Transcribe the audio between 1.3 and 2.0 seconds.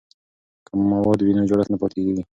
نو جوړښت نه